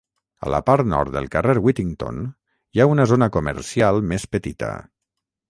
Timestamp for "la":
0.51-0.59